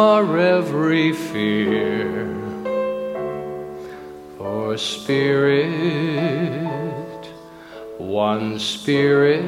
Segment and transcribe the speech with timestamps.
[0.00, 2.34] our every fear.
[4.38, 5.68] For Spirit,
[7.98, 9.44] one Spirit,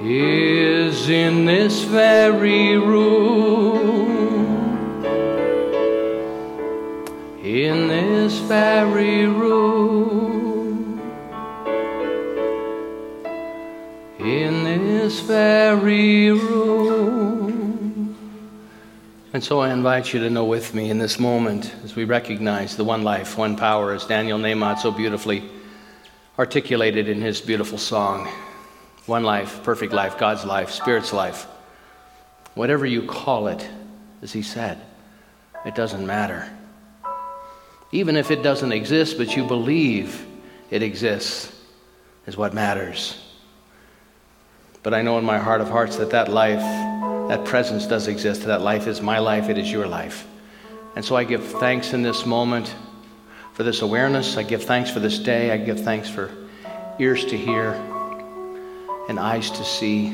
[0.00, 4.08] is in this very room.
[7.42, 9.77] In this very room.
[14.18, 18.16] In this very room.
[19.32, 22.76] And so I invite you to know with me in this moment as we recognize
[22.76, 25.44] the one life, one power, as Daniel Nahmod so beautifully
[26.38, 28.28] articulated in his beautiful song.
[29.06, 31.46] One life, perfect life, God's life, Spirit's life.
[32.54, 33.68] Whatever you call it,
[34.22, 34.80] as he said,
[35.64, 36.50] it doesn't matter.
[37.92, 40.26] Even if it doesn't exist, but you believe
[40.70, 41.52] it exists,
[42.26, 43.27] is what matters.
[44.82, 46.60] But I know in my heart of hearts that that life,
[47.28, 48.44] that presence does exist.
[48.44, 50.26] That life is my life, it is your life.
[50.96, 52.74] And so I give thanks in this moment
[53.54, 54.36] for this awareness.
[54.36, 55.50] I give thanks for this day.
[55.50, 56.30] I give thanks for
[56.98, 57.72] ears to hear
[59.08, 60.08] and eyes to see.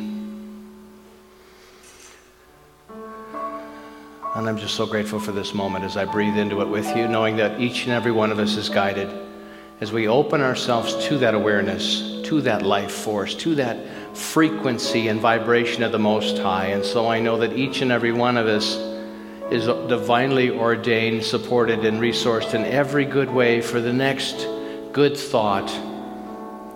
[4.34, 7.06] And I'm just so grateful for this moment as I breathe into it with you,
[7.06, 9.09] knowing that each and every one of us is guided
[9.81, 13.77] as we open ourselves to that awareness, to that life force, to that
[14.14, 16.66] frequency and vibration of the Most High.
[16.69, 18.76] And so I know that each and every one of us
[19.50, 24.47] is divinely ordained, supported, and resourced in every good way for the next
[24.92, 25.69] good thought,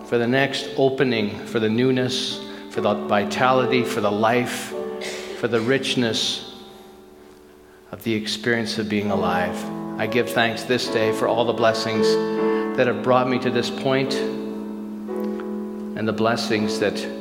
[0.07, 2.41] for the next opening, for the newness,
[2.71, 4.75] for the vitality, for the life,
[5.39, 6.53] for the richness
[7.91, 9.57] of the experience of being alive.
[9.99, 12.07] I give thanks this day for all the blessings
[12.77, 17.18] that have brought me to this point and the blessings that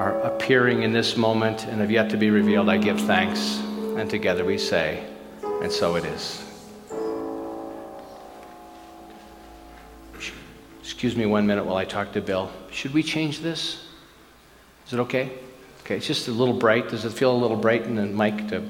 [0.00, 3.58] are appearing in this moment and have yet to be revealed, I give thanks.
[3.98, 5.04] And together we say,
[5.60, 6.42] and so it is.
[10.80, 12.50] Excuse me one minute while I talk to Bill.
[12.70, 13.86] Should we change this?
[14.86, 15.32] Is it okay?
[15.80, 16.88] Okay, it's just a little bright.
[16.88, 18.48] Does it feel a little bright in the mic?
[18.48, 18.64] To,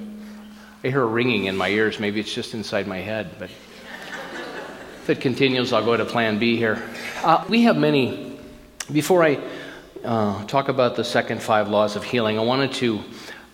[0.82, 2.00] I hear a ringing in my ears.
[2.00, 6.56] Maybe it's just inside my head, but if it continues, I'll go to plan B
[6.56, 6.82] here.
[7.22, 8.36] Uh, we have many.
[8.90, 9.38] Before I
[10.04, 13.00] uh, talk about the second five laws of healing, I wanted to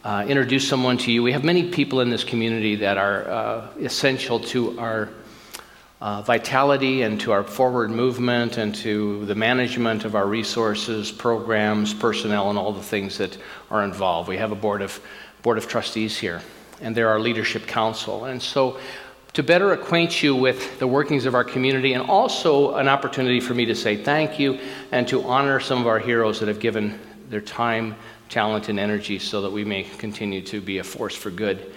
[0.04, 1.22] uh, introduce someone to you.
[1.22, 5.08] We have many people in this community that are uh, essential to our
[6.00, 11.92] uh, vitality and to our forward movement and to the management of our resources, programs,
[11.94, 13.36] personnel, and all the things that
[13.70, 14.28] are involved.
[14.28, 15.00] We have a board of
[15.42, 16.42] board of trustees here,
[16.80, 18.26] and they're our leadership council.
[18.26, 18.78] And so
[19.36, 23.52] to better acquaint you with the workings of our community and also an opportunity for
[23.52, 24.58] me to say thank you
[24.92, 26.98] and to honor some of our heroes that have given
[27.28, 27.94] their time,
[28.30, 31.70] talent, and energy so that we may continue to be a force for good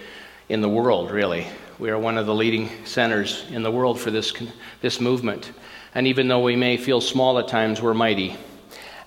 [0.47, 1.45] in the world, really.
[1.79, 4.33] We are one of the leading centers in the world for this,
[4.79, 5.51] this movement.
[5.93, 8.37] And even though we may feel small at times, we're mighty.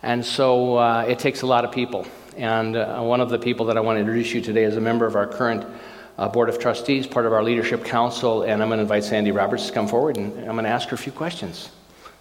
[0.03, 2.07] And so uh, it takes a lot of people.
[2.37, 4.81] And uh, one of the people that I want to introduce you today is a
[4.83, 5.65] member of our current
[6.23, 9.33] uh, Board of Trustees, part of our Leadership Council, and I'm going to invite Sandy
[9.33, 11.71] Roberts to come forward and I'm going to ask her a few questions.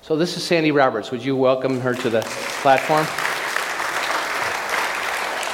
[0.01, 1.11] So, this is Sandy Roberts.
[1.11, 2.21] Would you welcome her to the
[2.63, 3.05] platform?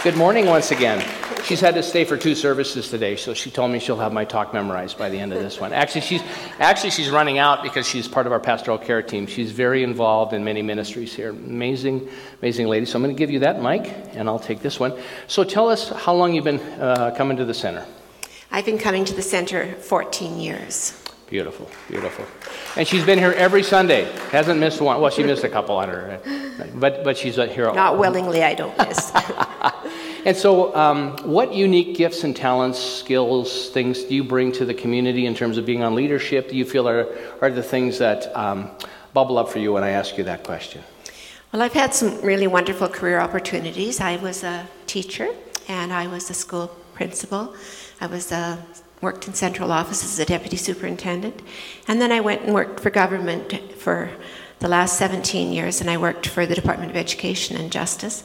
[0.01, 1.06] Good morning once again.
[1.44, 4.24] She's had to stay for two services today, so she told me she'll have my
[4.24, 5.74] talk memorized by the end of this one.
[5.74, 6.21] Actually, she's
[6.60, 9.27] actually she's running out because she's part of our pastoral care team.
[9.27, 11.31] She's very involved in many ministries here.
[11.31, 12.07] Amazing,
[12.42, 12.86] amazing lady.
[12.86, 14.98] So I'm going to give you that mic, and I'll take this one.
[15.27, 17.86] So tell us how long you've been uh, coming to the center.
[18.51, 21.03] I've been coming to the center 14 years.
[21.29, 22.25] Beautiful, beautiful.
[22.77, 24.05] And she's been here every Sunday.
[24.31, 25.01] Hasn't missed one.
[25.01, 26.21] Well, she missed a couple on her,
[26.75, 27.67] but but she's here.
[27.67, 27.75] All.
[27.75, 29.11] Not willingly, I don't miss.
[30.25, 34.73] and so, um, what unique gifts and talents, skills, things do you bring to the
[34.73, 36.47] community in terms of being on leadership?
[36.49, 37.07] Do you feel are
[37.41, 38.71] are the things that um,
[39.13, 40.81] bubble up for you when I ask you that question?
[41.51, 43.99] Well, I've had some really wonderful career opportunities.
[43.99, 45.27] I was a teacher,
[45.67, 47.53] and I was a school principal.
[47.99, 48.63] I was a
[49.01, 51.41] worked in central office as a deputy superintendent.
[51.88, 54.09] And then I went and worked for government for
[54.59, 58.23] the last 17 years, and I worked for the Department of Education and Justice.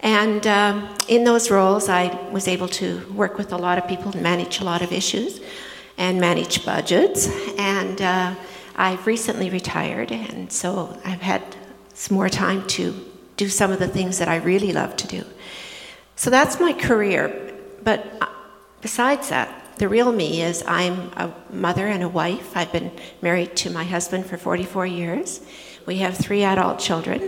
[0.00, 4.12] And um, in those roles, I was able to work with a lot of people
[4.12, 5.40] and manage a lot of issues
[5.96, 7.28] and manage budgets.
[7.58, 8.34] And uh,
[8.76, 11.42] I've recently retired, and so I've had
[11.94, 12.94] some more time to
[13.38, 15.24] do some of the things that I really love to do.
[16.16, 17.54] So that's my career.
[17.82, 18.26] But uh,
[18.84, 19.48] besides that,
[19.78, 22.54] the real me is I'm a mother and a wife.
[22.54, 22.92] I've been
[23.22, 25.40] married to my husband for 44 years.
[25.86, 27.22] We have three adult children,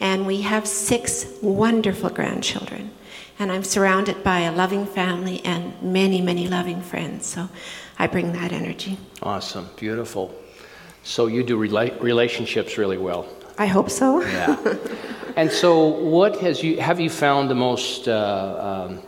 [0.00, 2.92] and we have six wonderful grandchildren.
[3.38, 7.26] And I'm surrounded by a loving family and many, many loving friends.
[7.26, 7.50] So
[7.98, 8.96] I bring that energy.
[9.22, 10.34] Awesome, beautiful.
[11.02, 13.26] So you do rela- relationships really well.
[13.58, 14.22] I hope so.
[14.22, 14.56] Yeah.
[15.36, 19.02] and so, what has you have you found the most uh, um,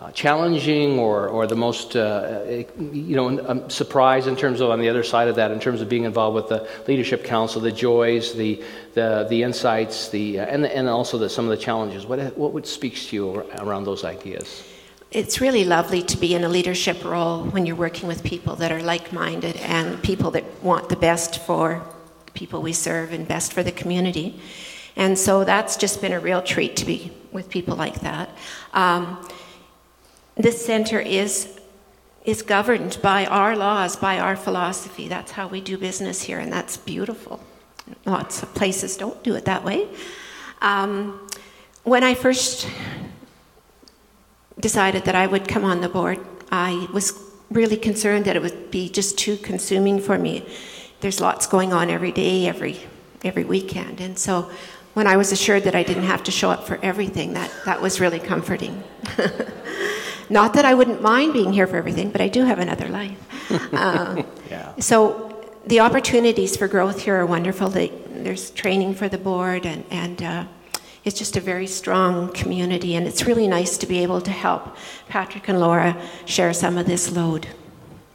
[0.00, 4.88] uh, challenging or, or the most uh, you know surprise in terms of on the
[4.88, 8.32] other side of that in terms of being involved with the leadership council the joys
[8.32, 8.62] the
[8.94, 12.06] the, the insights the uh, and, and also the, some of the challenges.
[12.06, 14.64] What what would speaks to you around those ideas?
[15.10, 18.70] It's really lovely to be in a leadership role when you're working with people that
[18.70, 21.82] are like-minded and people that want the best for
[22.26, 24.40] the people we serve and best for the community.
[24.94, 28.30] And so that's just been a real treat to be with people like that.
[28.72, 29.18] Um,
[30.42, 31.56] this center is
[32.24, 35.08] is governed by our laws, by our philosophy.
[35.08, 37.40] That's how we do business here, and that's beautiful.
[38.04, 39.88] Lots of places don't do it that way.
[40.60, 41.28] Um,
[41.84, 42.68] when I first
[44.60, 46.18] decided that I would come on the board,
[46.52, 47.14] I was
[47.50, 50.46] really concerned that it would be just too consuming for me.
[51.00, 52.80] There's lots going on every day, every
[53.24, 54.50] every weekend, and so
[54.94, 57.80] when I was assured that I didn't have to show up for everything, that that
[57.80, 58.82] was really comforting.
[60.30, 63.18] Not that I wouldn't mind being here for everything, but I do have another life.
[63.74, 64.74] Uh, yeah.
[64.78, 67.68] So the opportunities for growth here are wonderful.
[67.68, 70.44] They, there's training for the board, and, and uh,
[71.04, 74.76] it's just a very strong community, and it's really nice to be able to help
[75.08, 77.48] Patrick and Laura share some of this load.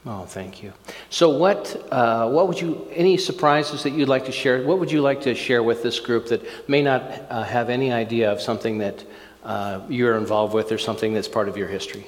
[0.07, 0.71] Oh, thank you.
[1.09, 4.63] So, what uh, what would you any surprises that you'd like to share?
[4.63, 7.91] What would you like to share with this group that may not uh, have any
[7.91, 9.03] idea of something that
[9.45, 12.07] uh, you're involved with or something that's part of your history?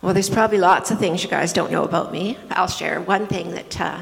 [0.00, 2.38] Well, there's probably lots of things you guys don't know about me.
[2.50, 4.00] I'll share one thing that uh,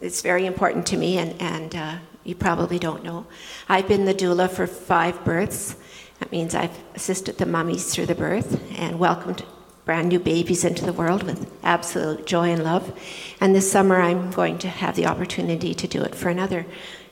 [0.00, 3.26] is very important to me, and, and uh, you probably don't know.
[3.68, 5.76] I've been the doula for five births.
[6.20, 9.44] That means I've assisted the mummies through the birth and welcomed
[9.84, 12.92] brand new babies into the world with absolute joy and love.
[13.40, 16.66] And this summer, I'm going to have the opportunity to do it for another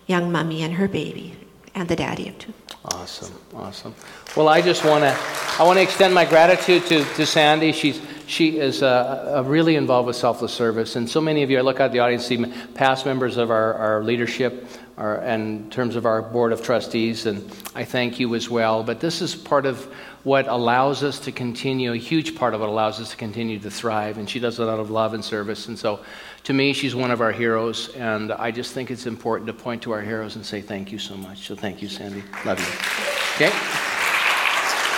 [0.07, 1.37] young mummy and her baby,
[1.75, 2.53] and the daddy of two.
[2.85, 3.95] Awesome, awesome.
[4.37, 5.17] Well, I just want to
[5.59, 7.73] I want to extend my gratitude to, to Sandy.
[7.73, 11.59] She's she is uh, really involved with selfless service, and so many of you.
[11.59, 12.45] I look at the audience, see
[12.75, 14.67] past members of our, our leadership,
[14.97, 18.83] our, and in terms of our board of trustees, and I thank you as well.
[18.83, 19.85] But this is part of
[20.25, 21.93] what allows us to continue.
[21.93, 24.69] A huge part of what allows us to continue to thrive, and she does it
[24.69, 25.69] out of love and service.
[25.69, 26.01] And so,
[26.45, 29.83] to me, she's one of our heroes, and I just think it's important to point
[29.83, 31.47] to our heroes and say thank you so much.
[31.47, 32.23] So thank you, Sandy.
[32.45, 33.47] Love you.
[33.47, 33.53] Okay?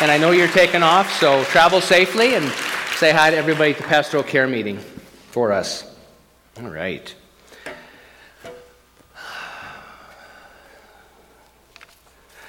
[0.03, 2.45] And I know you're taking off, so travel safely and
[2.97, 4.79] say hi to everybody at the pastoral care meeting
[5.31, 5.97] for us.
[6.61, 7.15] All right.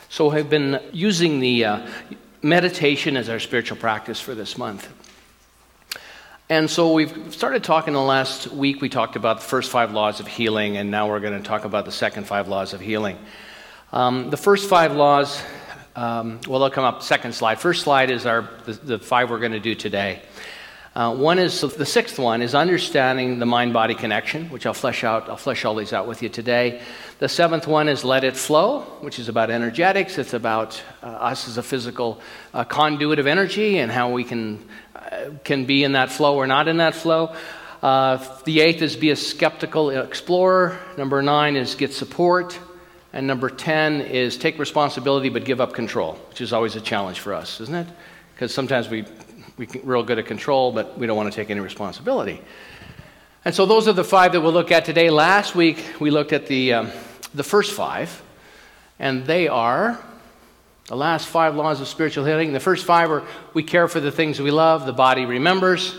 [0.09, 1.87] So I've been using the uh,
[2.41, 4.89] meditation as our spiritual practice for this month.
[6.49, 8.79] And so we've started talking the last week.
[8.79, 11.65] We talked about the first five laws of healing, and now we're going to talk
[11.65, 13.17] about the second five laws of healing.
[13.91, 15.41] Um, the first five laws,
[15.97, 17.59] um, well, they'll come up second slide.
[17.59, 20.21] First slide is our the, the five we're going to do today.
[20.95, 25.27] Uh, one is the sixth one is understanding the mind-body connection, which I'll flesh out.
[25.27, 26.81] I'll flesh all these out with you today.
[27.19, 30.17] The seventh one is let it flow, which is about energetics.
[30.17, 32.21] It's about uh, us as a physical
[32.53, 34.67] uh, conduit of energy and how we can
[35.43, 37.33] can be in that flow or not in that flow.
[37.81, 40.77] Uh, the eighth is be a skeptical explorer.
[40.97, 42.59] Number nine is get support.
[43.13, 47.19] And number 10 is take responsibility but give up control, which is always a challenge
[47.19, 47.87] for us, isn't it?
[48.35, 49.05] Because sometimes we,
[49.57, 52.41] we're real good at control, but we don't want to take any responsibility.
[53.45, 55.09] And so those are the five that we'll look at today.
[55.09, 56.91] Last week we looked at the, um,
[57.37, 58.21] the first five,
[58.99, 59.97] and they are
[60.87, 62.53] the last five laws of spiritual healing.
[62.53, 65.95] The first five are we care for the things we love, the body remembers,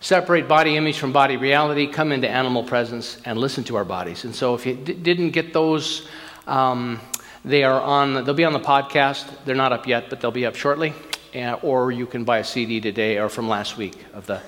[0.00, 4.24] separate body image from body reality, come into animal presence, and listen to our bodies.
[4.24, 6.08] And so if you d- didn't get those,
[6.46, 7.00] um,
[7.44, 9.26] they are on, they'll be on the podcast.
[9.44, 10.92] They're not up yet, but they'll be up shortly.
[11.34, 14.40] Uh, or you can buy a CD today or from last week of the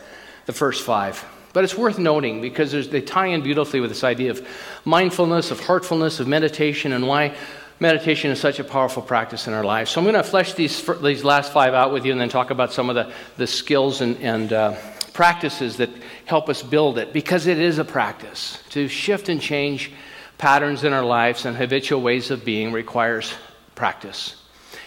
[0.49, 1.23] the first five.
[1.52, 4.47] But it's worth noting because they tie in beautifully with this idea of
[4.85, 7.35] mindfulness, of heartfulness, of meditation, and why
[7.81, 9.90] meditation is such a powerful practice in our lives.
[9.90, 12.50] So I'm going to flesh these, these last five out with you and then talk
[12.50, 14.76] about some of the, the skills and, and uh,
[15.12, 15.90] practices that
[16.26, 18.62] help us build it because it is a practice.
[18.71, 19.93] To shift and change
[20.38, 23.33] patterns in our lives and habitual ways of being requires
[23.75, 24.37] practice.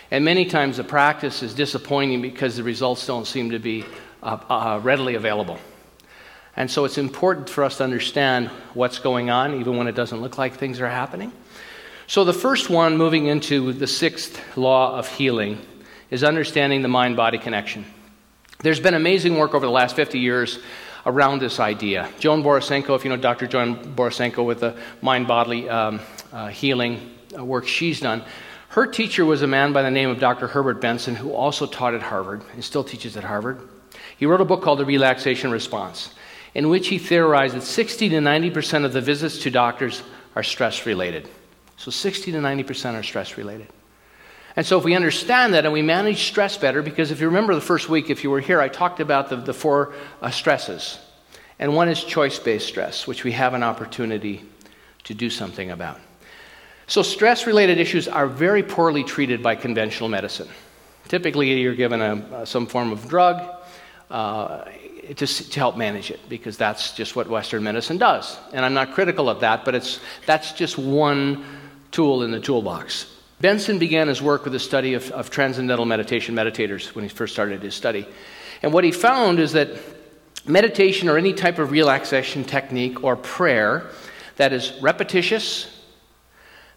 [0.09, 3.85] And many times the practice is disappointing because the results don't seem to be
[4.21, 5.57] uh, uh, readily available.
[6.55, 10.21] And so it's important for us to understand what's going on, even when it doesn't
[10.21, 11.31] look like things are happening.
[12.07, 15.59] So, the first one, moving into the sixth law of healing,
[16.09, 17.85] is understanding the mind body connection.
[18.59, 20.59] There's been amazing work over the last 50 years
[21.05, 22.09] around this idea.
[22.19, 23.47] Joan Borysenko, if you know Dr.
[23.47, 28.23] Joan Borysenko with the mind bodily um, uh, healing uh, work she's done,
[28.69, 30.47] her teacher was a man by the name of Dr.
[30.47, 33.59] Herbert Benson, who also taught at Harvard and still teaches at Harvard.
[34.17, 36.13] He wrote a book called The Relaxation Response,
[36.53, 40.03] in which he theorized that 60 to 90% of the visits to doctors
[40.35, 41.29] are stress related.
[41.77, 43.67] So 60 to 90% are stress related.
[44.55, 47.55] And so if we understand that and we manage stress better, because if you remember
[47.55, 50.99] the first week, if you were here, I talked about the, the four uh, stresses.
[51.57, 54.43] And one is choice based stress, which we have an opportunity
[55.05, 55.99] to do something about.
[56.87, 60.49] So stress related issues are very poorly treated by conventional medicine.
[61.07, 63.41] Typically, you're given a, some form of drug
[64.09, 64.65] uh,
[65.17, 68.37] to, to help manage it, because that's just what Western medicine does.
[68.53, 71.45] And I'm not critical of that, but it's, that's just one
[71.91, 73.07] tool in the toolbox.
[73.41, 77.33] Benson began his work with a study of, of transcendental meditation meditators when he first
[77.33, 78.07] started his study.
[78.61, 79.69] And what he found is that
[80.45, 83.89] meditation or any type of relaxation technique or prayer
[84.37, 85.67] that is repetitious,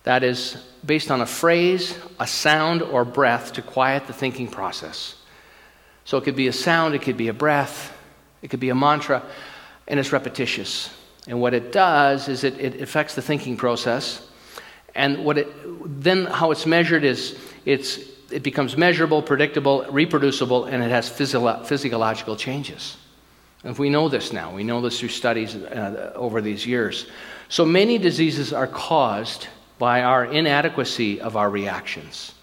[0.03, 5.17] that is based on a phrase, a sound, or breath to quiet the thinking process.
[6.05, 7.94] So it could be a sound, it could be a breath,
[8.45, 9.23] it could be a mantra,
[9.89, 10.91] and it's repetitious.
[11.27, 14.29] And what it does is it, it affects the thinking process
[14.95, 15.49] and what it,
[16.03, 17.99] then how it's measured is it's,
[18.31, 22.97] it becomes measurable, predictable, reproducible, and it has physio- physiological changes.
[23.65, 24.55] And we know this now.
[24.55, 27.07] We know this through studies uh, over these years.
[27.49, 29.49] So many diseases are caused
[29.79, 32.34] by our inadequacy of our reactions.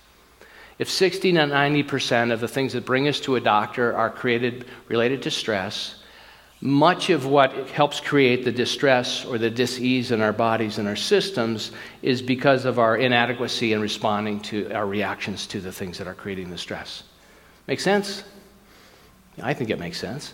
[0.82, 4.66] If 60 to 90% of the things that bring us to a doctor are created
[4.88, 6.02] related to stress,
[6.60, 10.96] much of what helps create the distress or the dis-ease in our bodies and our
[10.96, 11.72] systems
[12.02, 16.16] is because of our inadequacy in responding to our reactions to the things that are
[16.16, 17.04] creating the stress.
[17.68, 18.24] Make sense?
[19.40, 20.34] I think it makes sense.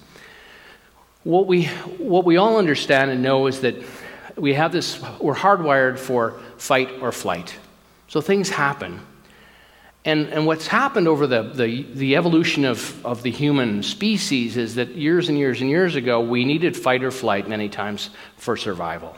[1.26, 1.66] What we,
[1.98, 3.76] what we all understand and know is that
[4.38, 7.54] we have this, we're hardwired for fight or flight.
[8.08, 9.02] So things happen.
[10.08, 14.76] And, and what's happened over the, the, the evolution of, of the human species is
[14.76, 18.56] that years and years and years ago, we needed fight or flight many times for
[18.56, 19.18] survival.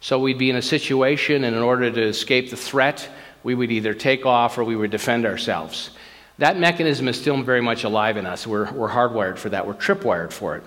[0.00, 3.08] So we'd be in a situation, and in order to escape the threat,
[3.42, 5.88] we would either take off or we would defend ourselves.
[6.36, 8.46] That mechanism is still very much alive in us.
[8.46, 10.64] We're, we're hardwired for that, we're tripwired for it.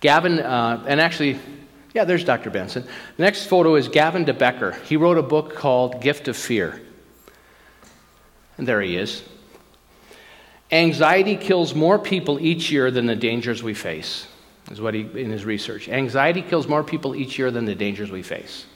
[0.00, 1.38] Gavin, uh, and actually,
[1.92, 2.48] yeah, there's Dr.
[2.48, 2.84] Benson.
[3.18, 4.72] The next photo is Gavin de Becker.
[4.86, 6.80] He wrote a book called Gift of Fear.
[8.58, 9.22] And there he is.
[10.70, 14.26] Anxiety kills more people each year than the dangers we face,
[14.70, 15.88] is what he, in his research.
[15.88, 18.66] Anxiety kills more people each year than the dangers we face.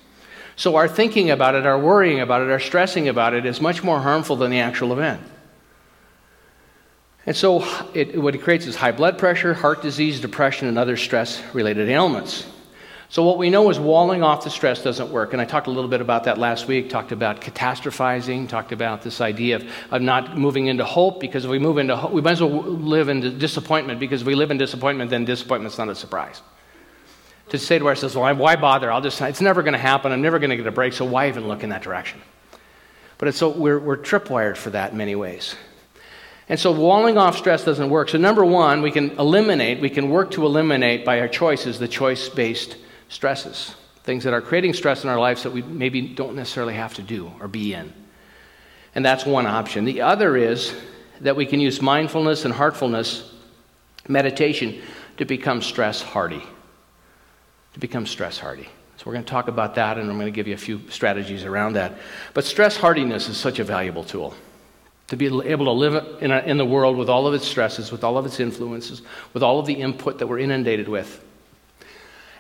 [0.57, 3.83] So our thinking about it, our worrying about it, our stressing about it is much
[3.85, 5.23] more harmful than the actual event.
[7.27, 10.97] And so it, what it creates is high blood pressure, heart disease, depression, and other
[10.97, 12.47] stress related ailments.
[13.11, 15.33] So, what we know is walling off the stress doesn't work.
[15.33, 19.01] And I talked a little bit about that last week, talked about catastrophizing, talked about
[19.01, 22.21] this idea of, of not moving into hope, because if we move into hope, we
[22.21, 25.89] might as well live in disappointment, because if we live in disappointment, then disappointment's not
[25.89, 26.43] a surprise.
[27.49, 28.93] To say to ourselves, well, why bother?
[28.93, 30.13] I'll just, it's never going to happen.
[30.13, 32.21] I'm never going to get a break, so why even look in that direction?
[33.17, 35.57] But it's so we're, we're tripwired for that in many ways.
[36.51, 38.11] And so walling off stress doesn't work.
[38.11, 41.89] So, number one, we can eliminate, we can work to eliminate by our choices the
[41.89, 42.77] choice based
[43.09, 43.75] stresses,
[44.05, 47.03] things that are creating stress in our lives that we maybe don't necessarily have to
[47.03, 47.93] do or be in.
[48.95, 49.85] And that's one option.
[49.85, 50.75] The other is
[51.21, 53.33] that we can use mindfulness and heartfulness,
[54.09, 54.81] meditation,
[55.19, 56.43] to become stress hardy.
[57.75, 58.69] To become stress hardy.
[58.97, 60.81] So, we're going to talk about that, and I'm going to give you a few
[60.91, 61.99] strategies around that.
[62.35, 64.35] But stress hardiness is such a valuable tool.
[65.09, 67.93] To be able to live in, a, in the world with all of its stresses,
[67.93, 69.03] with all of its influences,
[69.35, 71.25] with all of the input that we're inundated with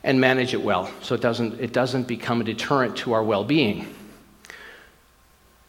[0.02, 3.44] and manage it well so it doesn't, it doesn't become a deterrent to our well
[3.44, 3.94] being.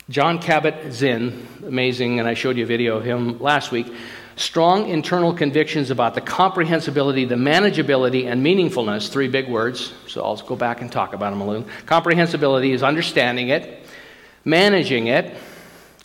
[0.10, 3.94] Jon Kabat-Zinn, amazing, and I showed you a video of him last week,
[4.38, 9.94] strong internal convictions about the comprehensibility, the manageability, and meaningfulness three big words.
[10.08, 11.68] So I'll go back and talk about them a little.
[11.86, 13.86] Comprehensibility is understanding it,
[14.46, 15.38] managing it,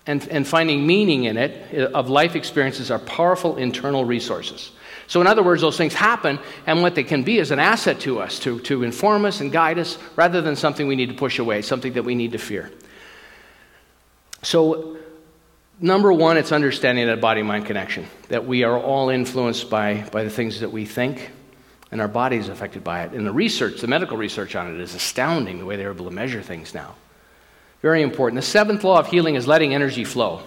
[0.07, 4.73] and, and finding meaning in it of life experiences are powerful internal resources.
[5.07, 8.01] So, in other words, those things happen, and what they can be is an asset
[8.01, 11.15] to us to, to inform us and guide us rather than something we need to
[11.15, 12.71] push away, something that we need to fear.
[14.43, 14.97] So,
[15.81, 20.25] number one, it's understanding that body mind connection, that we are all influenced by, by
[20.25, 21.31] the things that we think,
[21.91, 23.13] and our body is affected by it.
[23.13, 26.11] And the research, the medical research on it, is astounding the way they're able to
[26.11, 26.95] measure things now.
[27.83, 28.41] Very important.
[28.41, 30.43] The seventh law of healing is letting energy flow.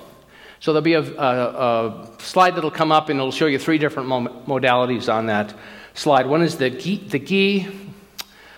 [0.60, 3.78] So there'll be a, a, a slide that'll come up and it'll show you three
[3.78, 5.54] different modalities on that
[5.94, 6.26] slide.
[6.28, 7.72] One is the chi, the chi,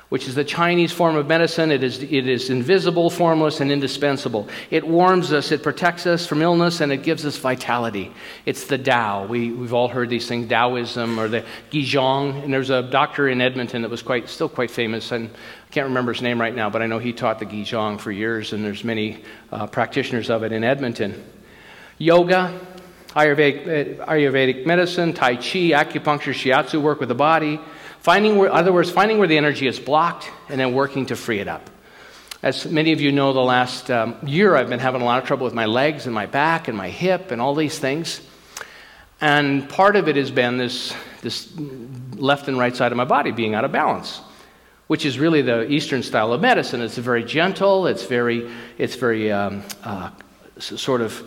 [0.10, 1.72] which is the Chinese form of medicine.
[1.72, 4.48] It is, it is invisible, formless, and indispensable.
[4.72, 8.12] It warms us, it protects us from illness, and it gives us vitality.
[8.46, 9.28] It's the Tao.
[9.28, 12.44] We, we've all heard these things, Taoism or the Qigong.
[12.44, 15.88] And there's a doctor in Edmonton that was quite, still quite famous, and I can't
[15.88, 18.66] remember his name right now, but I know he taught the Qigong for years, and
[18.66, 21.24] there's many uh, practitioners of it in Edmonton
[22.00, 22.60] yoga,
[23.10, 27.60] Ayurvedic, Ayurvedic medicine, Tai Chi, acupuncture, shiatsu, work with the body.
[28.00, 31.16] Finding where, in other words, finding where the energy is blocked and then working to
[31.16, 31.70] free it up.
[32.42, 35.28] As many of you know, the last um, year I've been having a lot of
[35.28, 38.22] trouble with my legs and my back and my hip and all these things.
[39.20, 41.52] And part of it has been this, this
[42.16, 44.22] left and right side of my body being out of balance,
[44.88, 46.82] which is really the Eastern style of medicine.
[46.82, 50.12] It's very gentle, it's very, it's very um, uh,
[50.60, 51.22] sort of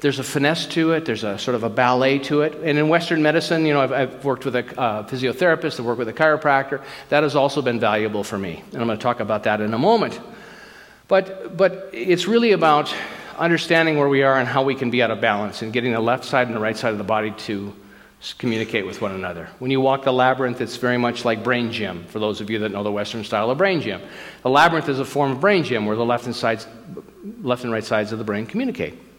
[0.00, 2.54] there's a finesse to it, there's a sort of a ballet to it.
[2.54, 5.98] And in Western medicine, you know, I've, I've worked with a uh, physiotherapist, I've worked
[5.98, 6.82] with a chiropractor.
[7.08, 8.62] That has also been valuable for me.
[8.72, 10.20] And I'm going to talk about that in a moment.
[11.08, 12.94] But, but it's really about
[13.36, 16.00] understanding where we are and how we can be out of balance and getting the
[16.00, 17.74] left side and the right side of the body to
[18.38, 19.48] communicate with one another.
[19.58, 22.58] When you walk the labyrinth, it's very much like brain gym, for those of you
[22.60, 24.02] that know the Western style of brain gym.
[24.42, 26.66] The labyrinth is a form of brain gym where the left and, sides,
[27.42, 29.09] left and right sides of the brain communicate.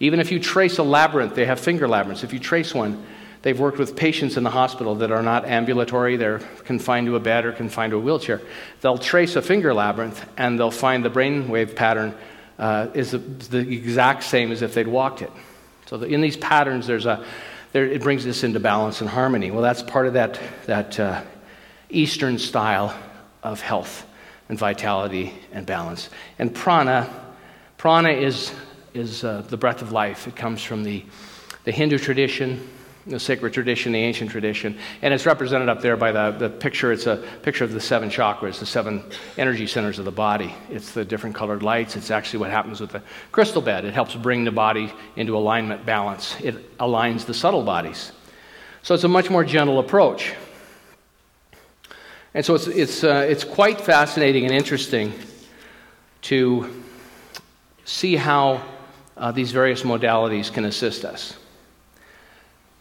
[0.00, 2.24] Even if you trace a labyrinth, they have finger labyrinths.
[2.24, 3.04] If you trace one,
[3.42, 7.20] they've worked with patients in the hospital that are not ambulatory, they're confined to a
[7.20, 8.40] bed or confined to a wheelchair.
[8.80, 12.14] They'll trace a finger labyrinth and they'll find the brainwave pattern
[12.58, 15.30] uh, is the, the, exact same as if they'd walked it.
[15.86, 17.24] So the, in these patterns, there's a,
[17.72, 19.50] there, it brings this into balance and harmony.
[19.50, 21.22] Well, that's part of that, that uh,
[21.88, 22.98] Eastern style
[23.42, 24.06] of health
[24.48, 26.10] and vitality and balance.
[26.38, 27.08] And prana,
[27.76, 28.52] prana is
[28.94, 30.26] is uh, the breath of life.
[30.26, 31.04] It comes from the,
[31.64, 32.68] the Hindu tradition,
[33.06, 36.92] the sacred tradition, the ancient tradition, and it's represented up there by the, the picture.
[36.92, 39.02] It's a picture of the seven chakras, the seven
[39.36, 40.54] energy centers of the body.
[40.70, 41.96] It's the different colored lights.
[41.96, 43.84] It's actually what happens with the crystal bed.
[43.84, 46.36] It helps bring the body into alignment, balance.
[46.40, 48.12] It aligns the subtle bodies.
[48.82, 50.34] So it's a much more gentle approach.
[52.34, 55.12] And so it's, it's, uh, it's quite fascinating and interesting
[56.22, 56.82] to
[57.84, 58.62] see how
[59.18, 61.36] uh, these various modalities can assist us.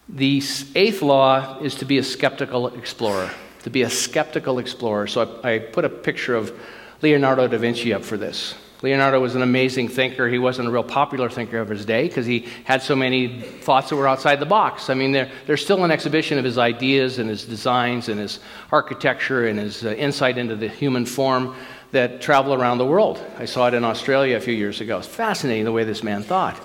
[0.10, 0.42] The
[0.76, 3.30] eighth law is to be a skeptical explorer,
[3.64, 5.08] to be a skeptical explorer.
[5.08, 6.58] So I, I put a picture of
[7.02, 8.56] Leonardo da Vinci up for this.
[8.84, 10.30] Leonardo was an amazing thinker.
[10.30, 13.90] He wasn't a real popular thinker of his day because he had so many thoughts
[13.90, 14.92] that were outside the box.
[14.92, 18.40] I mean, there, there's still an exhibition of his ideas and his designs and his
[18.72, 21.56] architecture and his uh, insight into the human form
[21.92, 23.24] that travel around the world.
[23.38, 24.98] I saw it in Australia a few years ago.
[25.00, 26.60] It's fascinating the way this man thought.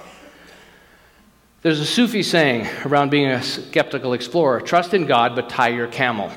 [1.63, 5.87] There's a Sufi saying around being a skeptical explorer trust in God, but tie your
[5.87, 6.33] camel.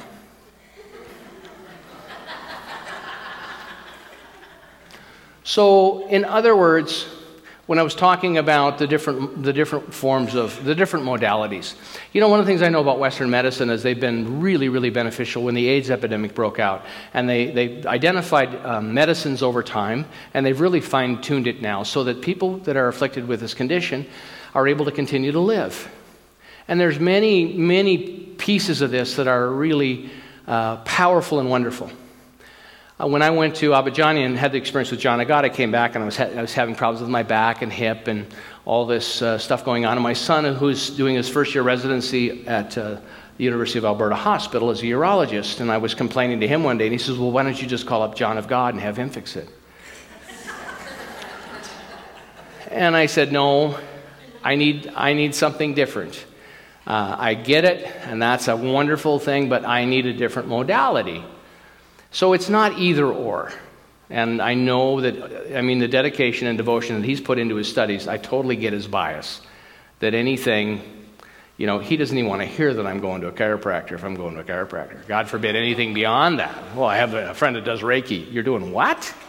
[5.44, 7.08] so, in other words,
[7.68, 11.74] when I was talking about the different, the different forms of the different modalities.
[12.14, 14.70] You know, one of the things I know about Western medicine is they've been really,
[14.70, 16.86] really beneficial when the AIDS epidemic broke out.
[17.14, 21.82] And they, they identified um, medicines over time, and they've really fine tuned it now
[21.82, 24.06] so that people that are afflicted with this condition
[24.54, 25.90] are able to continue to live.
[26.68, 27.98] And there's many, many
[28.38, 30.12] pieces of this that are really
[30.48, 31.90] uh, powerful and wonderful.
[32.98, 35.50] Uh, when I went to Abadiânia and had the experience with John of God, I
[35.50, 38.08] came back and I was, ha- I was having problems with my back and hip
[38.08, 38.26] and
[38.64, 39.98] all this uh, stuff going on.
[39.98, 43.02] And my son, who's doing his first year residency at uh,
[43.38, 45.60] the University of Alberta Hospital, is a urologist.
[45.60, 47.68] And I was complaining to him one day, and he says, Well, why don't you
[47.68, 49.50] just call up John of God and have him fix it?
[52.72, 53.78] and I said, No,
[54.42, 56.26] I need, I need something different.
[56.88, 61.26] Uh, I get it, and that's a wonderful thing, but I need a different modality.
[62.16, 63.52] So it's not either or.
[64.10, 67.68] And I know that, I mean, the dedication and devotion that he's put into his
[67.68, 69.42] studies, I totally get his bias.
[70.00, 70.80] that anything,
[71.58, 74.06] you know, he doesn't even want to hear that I'm going to a chiropractor if
[74.06, 75.06] I'm going to a chiropractor.
[75.08, 76.56] God forbid anything beyond that.
[76.74, 78.32] Well, I have a friend that does Reiki.
[78.32, 79.14] You're doing what?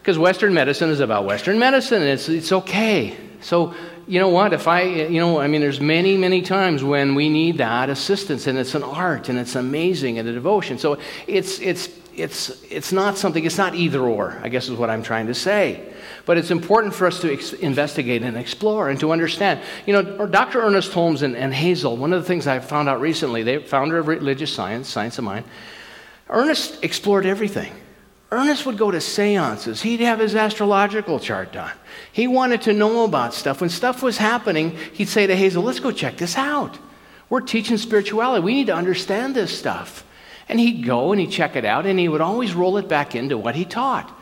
[0.00, 2.02] Because Western medicine is about Western medicine.
[2.02, 3.16] and It's, it's okay.
[3.40, 3.74] So,
[4.06, 4.52] you know what?
[4.52, 8.46] If I, you know, I mean, there's many, many times when we need that assistance,
[8.46, 10.78] and it's an art, and it's amazing, and a devotion.
[10.78, 14.90] So it's, it's, it's, it's not something, it's not either or, I guess is what
[14.90, 15.92] I'm trying to say.
[16.26, 19.60] But it's important for us to ex- investigate and explore and to understand.
[19.86, 20.62] You know, Dr.
[20.62, 23.98] Ernest Holmes and, and Hazel, one of the things I found out recently, they founder
[23.98, 25.44] of religious science, Science of Mind,
[26.28, 27.72] Ernest explored everything.
[28.34, 29.80] Ernest would go to seances.
[29.82, 31.72] He'd have his astrological chart done.
[32.12, 33.60] He wanted to know about stuff.
[33.60, 36.78] When stuff was happening, he'd say to Hazel, Let's go check this out.
[37.30, 38.44] We're teaching spirituality.
[38.44, 40.04] We need to understand this stuff.
[40.48, 43.14] And he'd go and he'd check it out, and he would always roll it back
[43.14, 44.12] into what he taught.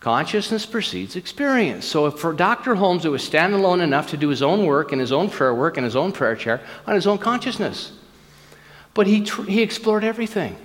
[0.00, 1.84] Consciousness precedes experience.
[1.84, 2.74] So for Dr.
[2.74, 5.76] Holmes, it was standalone enough to do his own work and his own prayer work
[5.76, 7.92] and his own prayer chair on his own consciousness.
[8.94, 10.56] But he, tr- he explored everything.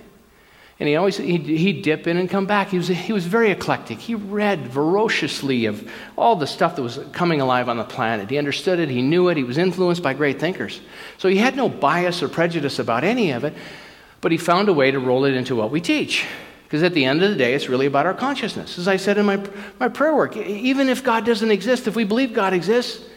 [0.78, 2.68] And he always he'd, he'd, dip in and come back.
[2.68, 3.98] He was, he was very eclectic.
[3.98, 8.28] He read voraciously of all the stuff that was coming alive on the planet.
[8.28, 10.80] He understood it, he knew it, he was influenced by great thinkers.
[11.16, 13.54] So he had no bias or prejudice about any of it,
[14.20, 16.26] but he found a way to roll it into what we teach.
[16.64, 18.76] Because at the end of the day, it's really about our consciousness.
[18.76, 19.40] As I said in my,
[19.78, 23.08] my prayer work, even if God doesn't exist, if we believe God exists,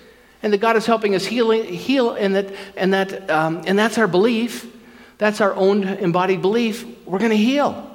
[0.42, 3.98] and that God is helping us heal, heal and, that, and, that, um, and that's
[3.98, 4.66] our belief,
[5.20, 7.86] that's our own embodied belief, we're going to heal.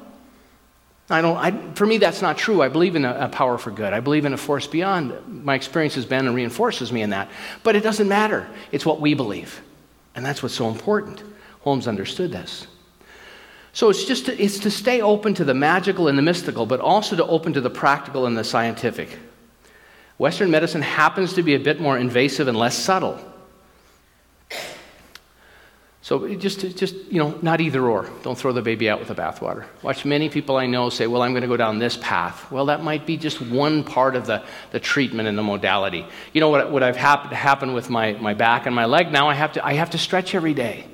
[1.10, 2.62] I don't, I, for me, that's not true.
[2.62, 3.92] I believe in a, a, power for good.
[3.92, 5.44] I believe in a force beyond.
[5.44, 7.28] My experience has been and reinforces me in that.
[7.62, 8.46] But it doesn't matter.
[8.72, 9.60] It's what we believe.
[10.14, 11.22] And that's what's so important.
[11.60, 12.66] Holmes understood this.
[13.72, 16.80] So it's just to, it's to stay open to the magical and the mystical, but
[16.80, 19.18] also to open to the practical and the scientific.
[20.18, 23.18] Western medicine happens to be a bit more invasive and less subtle.
[26.04, 28.10] So just, just you know, not either or.
[28.22, 29.64] Don't throw the baby out with the bathwater.
[29.82, 32.52] Watch many people I know say, well, I'm going to go down this path.
[32.52, 36.04] Well, that might be just one part of the, the treatment and the modality.
[36.34, 39.12] You know what, what I've hap- happened with my, my back and my leg?
[39.12, 40.86] Now I have to, I have to stretch every day.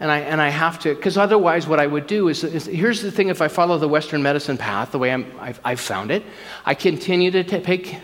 [0.00, 3.02] And I, and I have to, because otherwise, what I would do is, is, here's
[3.02, 6.24] the thing if I follow the Western medicine path, the way I've, I've found it,
[6.66, 7.94] I continue to take,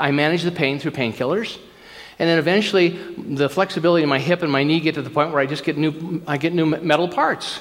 [0.00, 1.60] I manage the pain through painkillers.
[2.18, 5.30] And then eventually, the flexibility in my hip and my knee get to the point
[5.32, 7.60] where I just get new, I get new metal parts.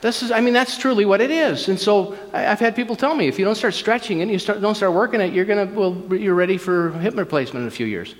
[0.00, 1.68] This is, I mean, that's truly what it is.
[1.68, 4.38] And so I, have had people tell me if you don't start stretching it, you
[4.38, 7.70] start, don't start working it, you're gonna, well, you're ready for hip replacement in a
[7.70, 8.14] few years.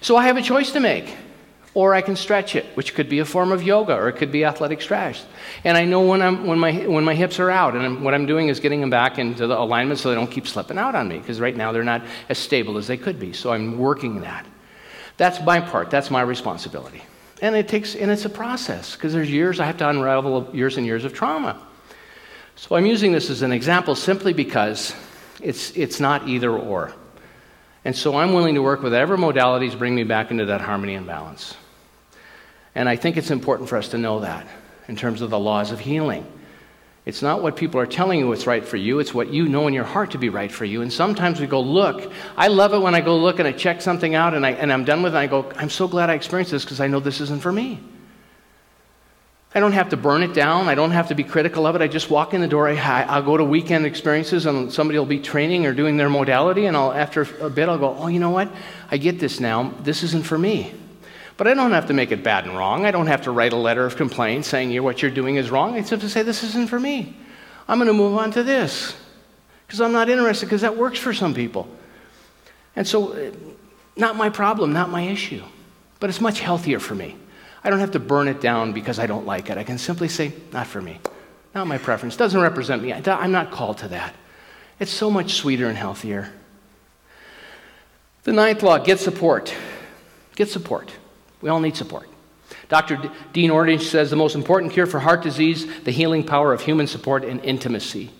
[0.00, 1.16] So I have a choice to make
[1.74, 4.30] or I can stretch it, which could be a form of yoga or it could
[4.30, 5.20] be athletic stretch.
[5.64, 8.14] And I know when, I'm, when, my, when my hips are out, and I'm, what
[8.14, 10.94] I'm doing is getting them back into the alignment so they don't keep slipping out
[10.94, 13.32] on me, because right now they're not as stable as they could be.
[13.32, 14.46] So I'm working that.
[15.16, 17.02] That's my part, that's my responsibility.
[17.42, 20.76] And it takes, and it's a process, because there's years I have to unravel years
[20.76, 21.60] and years of trauma.
[22.54, 24.94] So I'm using this as an example simply because
[25.42, 26.92] it's, it's not either or.
[27.84, 30.94] And so I'm willing to work with whatever modalities bring me back into that harmony
[30.94, 31.56] and balance.
[32.74, 34.46] And I think it's important for us to know that
[34.88, 36.26] in terms of the laws of healing.
[37.06, 39.66] It's not what people are telling you is right for you, it's what you know
[39.66, 40.80] in your heart to be right for you.
[40.80, 43.82] And sometimes we go, look, I love it when I go look and I check
[43.82, 46.14] something out and, I, and I'm done with it I go, I'm so glad I
[46.14, 47.80] experienced this because I know this isn't for me.
[49.54, 50.68] I don't have to burn it down.
[50.68, 51.82] I don't have to be critical of it.
[51.82, 52.68] I just walk in the door.
[52.68, 56.66] I, will go to weekend experiences and somebody will be training or doing their modality.
[56.66, 58.50] And I'll, after a bit, I'll go, oh, you know what?
[58.90, 59.74] I get this now.
[59.82, 60.74] This isn't for me.
[61.36, 62.86] But I don't have to make it bad and wrong.
[62.86, 65.74] I don't have to write a letter of complaint saying what you're doing is wrong.
[65.74, 67.16] I just have to say, this isn't for me.
[67.66, 68.94] I'm going to move on to this
[69.66, 71.68] because I'm not interested because that works for some people.
[72.76, 73.30] And so, uh,
[73.96, 75.42] not my problem, not my issue.
[75.98, 77.16] But it's much healthier for me.
[77.62, 79.56] I don't have to burn it down because I don't like it.
[79.56, 81.00] I can simply say, not for me,
[81.54, 82.92] not my preference, doesn't represent me.
[82.92, 84.14] I'm not called to that.
[84.78, 86.30] It's so much sweeter and healthier.
[88.24, 89.54] The ninth law get support.
[90.36, 90.90] Get support.
[91.44, 92.08] We all need support.
[92.70, 92.96] Dr.
[92.96, 96.62] D- Dean Ornish says the most important cure for heart disease, the healing power of
[96.62, 98.10] human support and intimacy.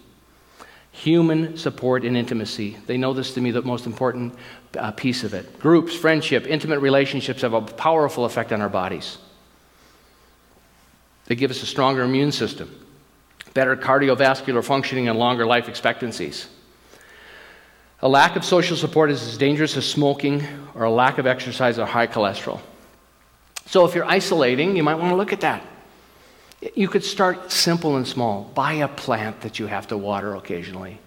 [0.93, 2.77] Human support and intimacy.
[2.87, 4.35] They know this to be the most important
[4.79, 5.59] uh, piece of it.
[5.59, 9.17] Groups, friendship, intimate relationships have a powerful effect on our bodies.
[11.25, 12.79] They give us a stronger immune system,
[13.55, 16.47] better cardiovascular functioning, and longer life expectancies.
[18.03, 21.79] A lack of social support is as dangerous as smoking or a lack of exercise
[21.79, 22.61] or high cholesterol.
[23.67, 25.63] So if you're isolating, you might want to look at that.
[26.75, 28.51] You could start simple and small.
[28.55, 30.99] Buy a plant that you have to water occasionally.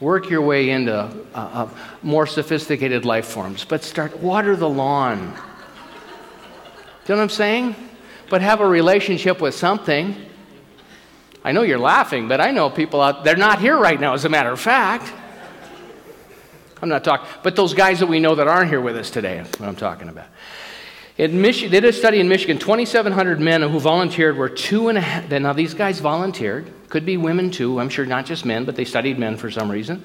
[0.00, 1.68] Work your way into uh, uh,
[2.02, 5.18] more sophisticated life forms, but start water the lawn.
[5.18, 5.30] Do you
[7.14, 7.74] know what I'm saying?
[8.30, 10.14] But have a relationship with something.
[11.42, 14.24] I know you're laughing, but I know people out they're not here right now, as
[14.24, 15.12] a matter of fact.
[16.80, 19.38] I'm not talking, but those guys that we know that aren't here with us today,
[19.40, 20.26] what I'm talking about.
[21.18, 22.58] In they did a study in Michigan.
[22.58, 25.28] 2,700 men who volunteered were two and a half.
[25.28, 26.70] Now, these guys volunteered.
[26.88, 27.80] Could be women too.
[27.80, 30.04] I'm sure not just men, but they studied men for some reason.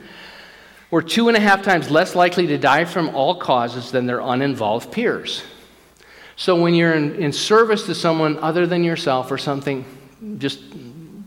[0.89, 4.21] Were two and a half times less likely to die from all causes than their
[4.21, 5.43] uninvolved peers.
[6.35, 9.85] So, when you're in, in service to someone other than yourself or something
[10.39, 10.61] just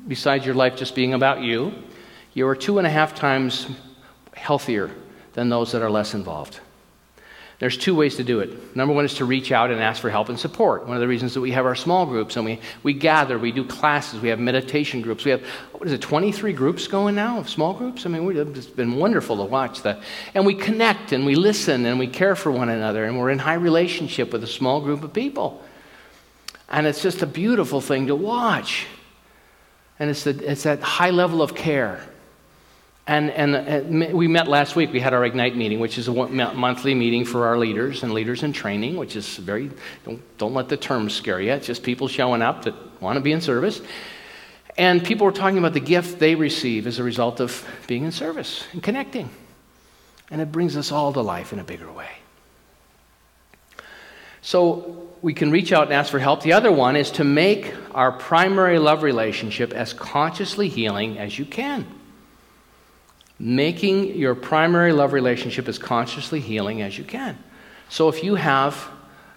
[0.09, 1.73] besides your life just being about you,
[2.35, 3.69] you are two and a half times
[4.35, 4.91] healthier
[5.35, 6.59] than those that are less involved.
[7.59, 8.77] There's two ways to do it.
[8.77, 10.87] Number one is to reach out and ask for help and support.
[10.87, 13.51] One of the reasons that we have our small groups and we, we gather, we
[13.51, 15.25] do classes, we have meditation groups.
[15.25, 15.43] We have,
[15.73, 18.05] what is it, 23 groups going now of small groups?
[18.05, 20.01] I mean, it's been wonderful to watch that.
[20.35, 23.39] And we connect and we listen and we care for one another and we're in
[23.39, 25.63] high relationship with a small group of people.
[26.69, 28.87] And it's just a beautiful thing to watch.
[29.99, 32.03] And it's, the, it's that high level of care.
[33.09, 33.55] And, and
[34.05, 34.93] uh, we met last week.
[34.93, 38.43] We had our Ignite meeting, which is a monthly meeting for our leaders and leaders
[38.43, 39.71] in training, which is very,
[40.05, 41.53] don't, don't let the terms scare you.
[41.53, 43.81] It's just people showing up that want to be in service.
[44.77, 48.13] And people were talking about the gift they receive as a result of being in
[48.13, 49.31] service and connecting.
[50.29, 52.11] And it brings us all to life in a bigger way.
[54.43, 56.43] So we can reach out and ask for help.
[56.43, 61.45] The other one is to make our primary love relationship as consciously healing as you
[61.45, 61.87] can
[63.39, 67.39] making your primary love relationship as consciously healing as you can.
[67.89, 68.89] So if you have,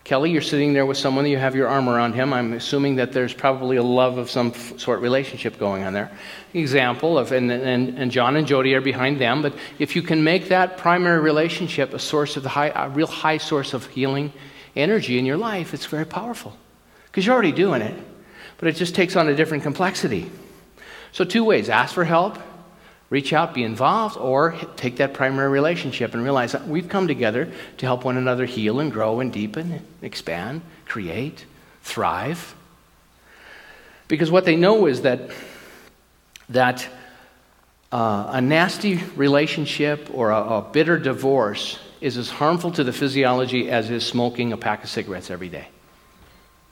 [0.04, 3.12] Kelly, you're sitting there with someone, you have your arm around him, I'm assuming that
[3.12, 6.12] there's probably a love of some sort relationship going on there.
[6.54, 10.24] Example of, and, and, and John and Jody are behind them, but if you can
[10.24, 14.32] make that primary relationship a source of the high, a real high source of healing
[14.76, 16.58] energy in your life, it's very powerful.
[17.06, 17.96] Because you're already doing it,
[18.58, 20.32] but it just takes on a different complexity.
[21.12, 22.38] So, two ways ask for help
[23.10, 27.52] reach out, be involved, or take that primary relationship and realize that we've come together
[27.78, 31.45] to help one another heal and grow and deepen, expand, create,
[31.82, 32.56] thrive.
[34.08, 35.32] Because what they know is that,
[36.50, 36.88] that
[37.91, 43.69] uh, a nasty relationship or a, a bitter divorce is as harmful to the physiology
[43.69, 45.67] as is smoking a pack of cigarettes every day.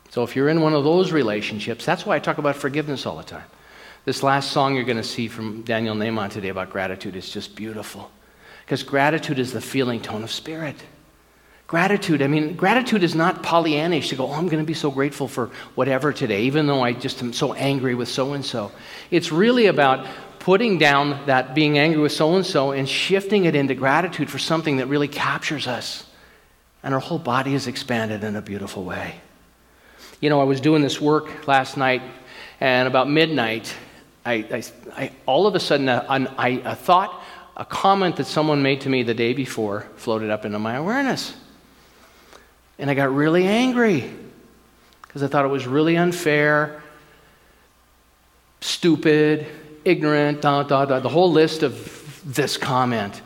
[0.10, 3.18] So if you're in one of those relationships, that's why I talk about forgiveness all
[3.18, 3.44] the time.
[4.08, 7.58] This last song you're going to see from Daniel Nahmod today about gratitude is just
[7.58, 8.10] beautiful.
[8.64, 10.78] Because gratitude is the feeling tone of spirit.
[11.68, 14.92] Gratitude, I mean, gratitude is not Pollyannish to go, oh, I'm going to be so
[14.92, 18.72] grateful for whatever today, even though I just am so angry with so and so.
[19.12, 20.08] It's really about
[20.40, 24.40] putting down that being angry with so and so and shifting it into gratitude for
[24.40, 26.10] something that really captures us.
[26.82, 29.16] And our whole body is expanded in a beautiful way.
[30.22, 32.04] You know, I was doing this work last night,
[32.62, 33.76] and about midnight,
[34.28, 34.64] I, I,
[34.96, 36.06] I, all of a sudden, a,
[36.38, 37.24] a, a thought,
[37.56, 41.34] a comment that someone made to me the day before floated up into my awareness.
[42.78, 44.14] And I got really angry
[45.04, 46.84] because I thought it was really unfair,
[48.60, 49.48] stupid,
[49.86, 53.22] ignorant, da, da, da, the whole list of this comment.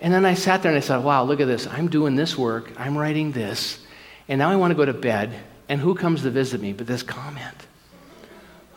[0.00, 1.66] And then I sat there and I said, wow, look at this.
[1.66, 3.84] I'm doing this work, I'm writing this,
[4.28, 5.34] and now I want to go to bed.
[5.68, 7.66] And who comes to visit me but this comment?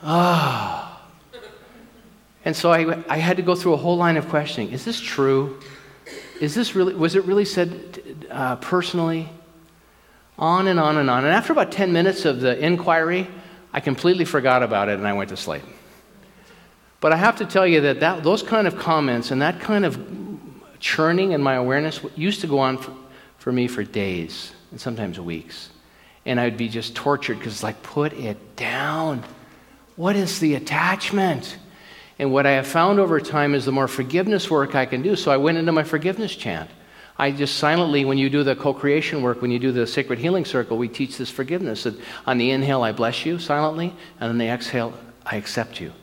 [0.02, 0.86] Ah.
[0.86, 0.88] Oh.
[2.45, 4.71] And so I, I had to go through a whole line of questioning.
[4.71, 5.60] Is this true?
[6.39, 9.30] Is this really, was it really said uh, personally?
[10.38, 11.25] On and on and on.
[11.25, 13.28] And after about 10 minutes of the inquiry,
[13.73, 15.63] I completely forgot about it and I went to sleep.
[17.02, 19.86] But I have to tell you that, that those kind of comments and that kind
[19.86, 19.99] of
[20.80, 22.93] churning in my awareness used to go on for,
[23.38, 25.69] for me for days and sometimes weeks.
[26.25, 29.23] And I'd be just tortured because it's like, put it down.
[29.95, 31.58] What is the attachment?
[32.20, 35.16] And what I have found over time is the more forgiveness work I can do.
[35.16, 36.70] So I went into my forgiveness chant.
[37.18, 40.20] I just silently, when you do the co creation work, when you do the sacred
[40.20, 41.84] healing circle, we teach this forgiveness.
[41.84, 41.96] That
[42.28, 44.94] on the inhale, I bless you silently, and on the exhale,
[45.26, 45.94] I accept you.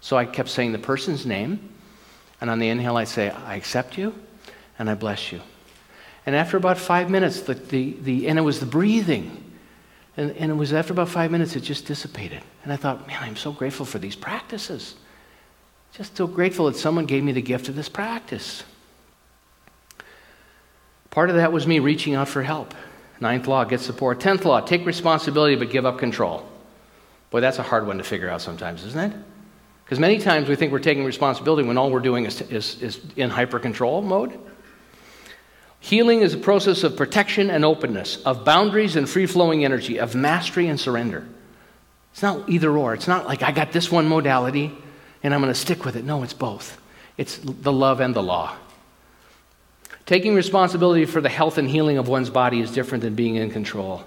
[0.00, 1.72] So I kept saying the person's name,
[2.40, 4.14] and on the inhale, I say, I accept you,
[4.78, 5.40] and I bless you.
[6.26, 9.52] And after about five minutes, the, the, the, and it was the breathing.
[10.16, 12.42] And, and it was after about five minutes, it just dissipated.
[12.64, 14.96] And I thought, man, I'm so grateful for these practices.
[15.92, 18.62] Just so grateful that someone gave me the gift of this practice.
[21.10, 22.74] Part of that was me reaching out for help.
[23.20, 24.20] Ninth law, get support.
[24.20, 26.48] Tenth law, take responsibility but give up control.
[27.30, 29.16] Boy, that's a hard one to figure out sometimes, isn't it?
[29.84, 33.00] Because many times we think we're taking responsibility when all we're doing is, is, is
[33.16, 34.38] in hyper control mode.
[35.80, 40.14] Healing is a process of protection and openness, of boundaries and free flowing energy, of
[40.14, 41.26] mastery and surrender.
[42.12, 42.94] It's not either or.
[42.94, 44.76] It's not like I got this one modality
[45.22, 46.04] and I'm going to stick with it.
[46.04, 46.80] No, it's both.
[47.16, 48.56] It's the love and the law.
[50.06, 53.50] Taking responsibility for the health and healing of one's body is different than being in
[53.50, 54.04] control.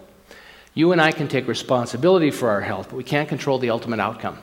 [0.74, 4.00] You and I can take responsibility for our health, but we can't control the ultimate
[4.00, 4.40] outcome.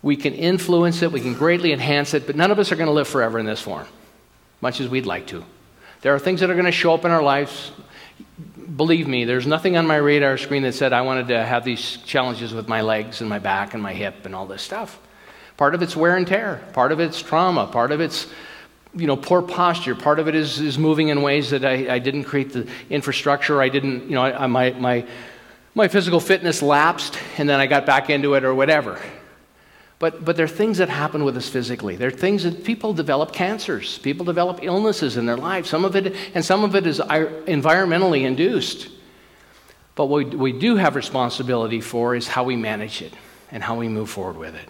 [0.00, 2.86] We can influence it, we can greatly enhance it, but none of us are going
[2.86, 3.86] to live forever in this form,
[4.60, 5.44] much as we'd like to.
[6.00, 7.72] There are things that are going to show up in our lives.
[8.76, 11.98] Believe me, there's nothing on my radar screen that said I wanted to have these
[11.98, 14.98] challenges with my legs and my back and my hip and all this stuff.
[15.58, 18.28] Part of it's wear and tear, part of it's trauma, part of it's
[18.94, 19.94] you know, poor posture.
[19.94, 23.60] Part of it is, is moving in ways that I, I didn't create the infrastructure.
[23.60, 25.04] I didn't, you know, I, my, my,
[25.74, 28.98] my physical fitness lapsed and then I got back into it or whatever.
[29.98, 31.96] But, but there are things that happen with us physically.
[31.96, 33.98] There are things that people develop cancers.
[33.98, 35.68] People develop illnesses in their lives.
[35.68, 38.88] Some of it, and some of it is environmentally induced.
[39.96, 43.12] But what we do have responsibility for is how we manage it
[43.50, 44.68] and how we move forward with it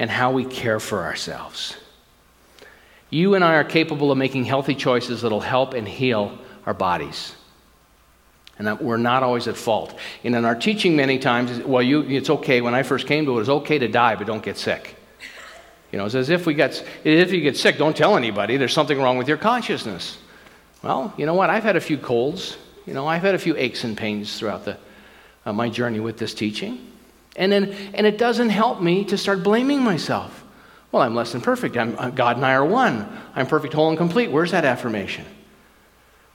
[0.00, 1.76] and how we care for ourselves.
[3.10, 7.34] You and I are capable of making healthy choices that'll help and heal our bodies.
[8.58, 9.94] And we're not always at fault.
[10.24, 12.62] And in our teaching, many times, well, you, it's okay.
[12.62, 14.96] When I first came to it, it was okay to die, but don't get sick.
[15.92, 18.56] You know, it's as if we get, if you get sick, don't tell anybody.
[18.56, 20.16] There's something wrong with your consciousness.
[20.82, 21.50] Well, you know what?
[21.50, 22.56] I've had a few colds.
[22.86, 24.78] You know, I've had a few aches and pains throughout the,
[25.44, 26.86] uh, my journey with this teaching.
[27.36, 30.44] And, then, and it doesn't help me to start blaming myself.
[30.92, 31.76] Well, I'm less than perfect.
[31.76, 33.08] I'm, uh, God and I are one.
[33.34, 34.30] I'm perfect, whole, and complete.
[34.32, 35.24] Where's that affirmation?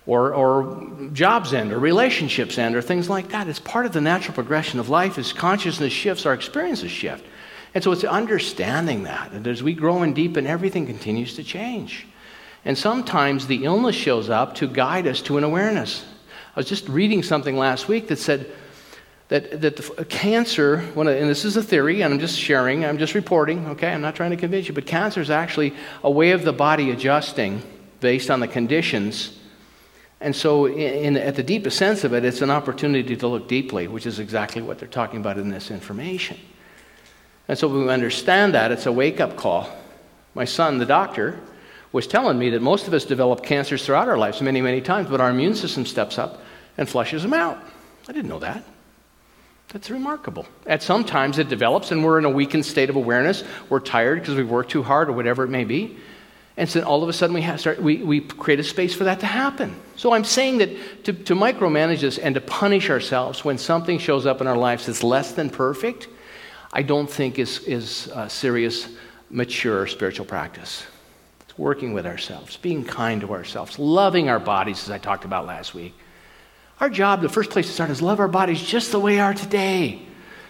[0.05, 3.47] Or, or jobs end, or relationships end, or things like that.
[3.47, 5.17] It's part of the natural progression of life.
[5.17, 7.25] As consciousness shifts, our experiences shift.
[7.73, 9.33] And so it's understanding that.
[9.33, 12.07] And as we grow and deepen, everything continues to change.
[12.63, 16.05] And sometimes the illness shows up to guide us to an awareness.
[16.55, 18.49] I was just reading something last week that said,
[19.29, 22.97] that, that the, uh, cancer, and this is a theory, and I'm just sharing, I'm
[22.97, 23.91] just reporting, okay?
[23.91, 26.91] I'm not trying to convince you, but cancer is actually a way of the body
[26.91, 27.63] adjusting
[28.01, 29.39] based on the conditions.
[30.21, 33.47] And so, in, in, at the deepest sense of it, it's an opportunity to look
[33.47, 36.37] deeply, which is exactly what they're talking about in this information.
[37.47, 39.69] And so, when we understand that, it's a wake up call.
[40.35, 41.39] My son, the doctor,
[41.91, 45.09] was telling me that most of us develop cancers throughout our lives many, many times,
[45.09, 46.41] but our immune system steps up
[46.77, 47.57] and flushes them out.
[48.07, 48.63] I didn't know that.
[49.75, 50.45] That's remarkable.
[50.65, 53.43] At some times it develops and we're in a weakened state of awareness.
[53.67, 55.97] We're tired because we've worked too hard or whatever it may be.
[56.55, 59.03] And so all of a sudden we, have start, we, we create a space for
[59.03, 59.75] that to happen.
[59.97, 64.25] So I'm saying that to, to micromanage this and to punish ourselves when something shows
[64.25, 66.07] up in our lives that's less than perfect,
[66.71, 68.87] I don't think is, is serious,
[69.29, 70.85] mature spiritual practice.
[71.41, 75.45] It's working with ourselves, being kind to ourselves, loving our bodies, as I talked about
[75.45, 75.93] last week
[76.79, 79.19] our job, the first place to start, is love our bodies just the way they
[79.21, 80.01] are today,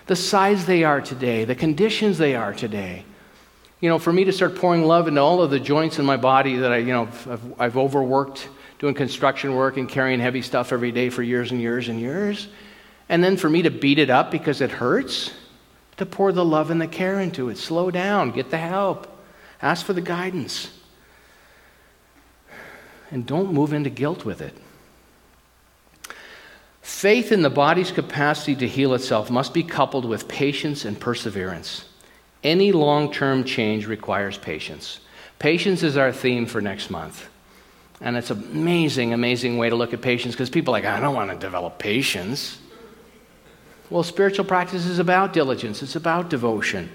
[0.08, 3.06] the size they are today, the conditions they are today.
[3.80, 6.18] You know, for me to start pouring love into all of the joints in my
[6.18, 10.74] body that I, you know, I've, I've overworked doing construction work and carrying heavy stuff
[10.74, 12.48] every day for years and years and years,
[13.08, 15.32] and then for me to beat it up because it hurts,
[15.98, 17.58] to pour the love and the care into it.
[17.58, 19.08] Slow down, get the help,
[19.62, 20.72] ask for the guidance,
[23.12, 24.58] and don't move into guilt with it.
[26.86, 31.86] Faith in the body's capacity to heal itself must be coupled with patience and perseverance.
[32.44, 35.00] Any long term change requires patience.
[35.40, 37.28] Patience is our theme for next month.
[38.02, 41.00] And it's an amazing, amazing way to look at patience because people are like, I
[41.00, 42.60] don't want to develop patience.
[43.90, 46.92] Well, spiritual practice is about diligence, it's about devotion.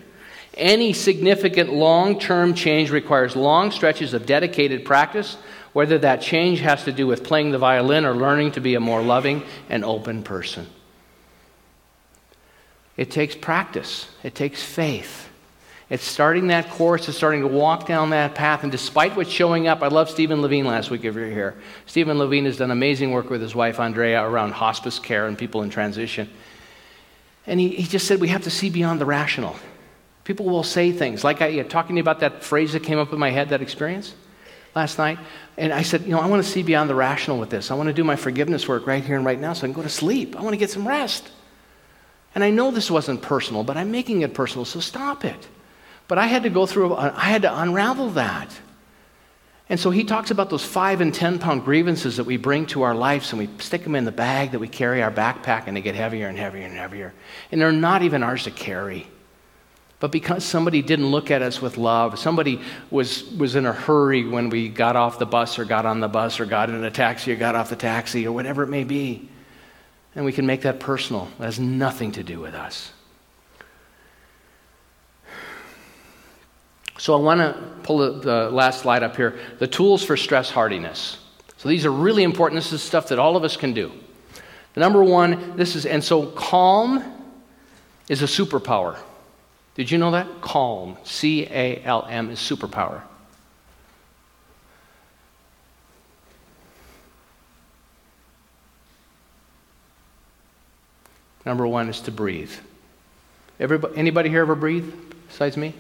[0.55, 5.37] Any significant long term change requires long stretches of dedicated practice
[5.73, 8.81] whether that change has to do with playing the violin or learning to be a
[8.81, 10.67] more loving and open person.
[12.97, 15.29] It takes practice, it takes faith.
[15.89, 18.63] It's starting that course, it's starting to walk down that path.
[18.63, 21.57] And despite what's showing up, I love Stephen Levine last week if you're here.
[21.87, 25.63] Stephen Levine has done amazing work with his wife, Ondrea, around hospice care and people
[25.63, 26.31] in transition.
[27.45, 29.57] And he, he just said we have to see beyond the rational.
[30.23, 33.13] People will say things like I, talking to you about that phrase that came up
[33.13, 34.15] in my head, that experience
[34.75, 35.19] last night.
[35.57, 37.71] And I said, You know, I want to see beyond the rational with this.
[37.71, 39.73] I want to do my forgiveness work right here and right now so I can
[39.73, 40.37] go to sleep.
[40.37, 41.31] I want to get some rest.
[42.35, 45.49] And I know this wasn't personal, but I'm making it personal, so stop it.
[46.07, 48.57] But I had to go through, uh, I had to unravel that.
[49.69, 52.83] And so he talks about those five and 10 pound grievances that we bring to
[52.83, 55.77] our lives and we stick them in the bag that we carry our backpack and
[55.77, 57.15] they get heavier and heavier and heavier.
[57.53, 59.07] And they're not even ours to carry.
[60.01, 64.27] But because somebody didn't look at us with love, somebody was, was in a hurry
[64.27, 66.91] when we got off the bus or got on the bus or got in a
[66.91, 69.29] taxi or got off the taxi or whatever it may be.
[70.17, 71.29] And we can make that personal.
[71.39, 72.93] It has nothing to do with us.
[76.97, 81.19] So I want to pull the last slide up here the tools for stress hardiness.
[81.59, 82.59] So these are really important.
[82.59, 83.93] This is stuff that all of us can do.
[84.73, 87.05] The number one, this is, and so calm
[88.09, 88.99] is a superpower.
[89.81, 90.43] Did you know that?
[90.43, 93.01] Calm, C A L M, is superpower.
[101.47, 102.53] Number one is to breathe.
[103.59, 104.93] Everybody, anybody here ever breathe
[105.29, 105.73] besides me?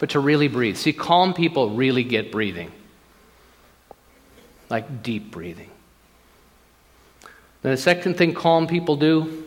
[0.00, 0.76] But to really breathe.
[0.76, 2.72] See, calm people really get breathing,
[4.68, 5.70] like deep breathing.
[7.62, 9.46] Then the second thing calm people do